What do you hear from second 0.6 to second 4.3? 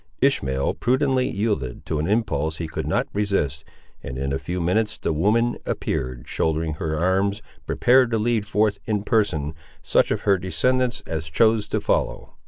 prudently yielded to an impulse he could not resist, and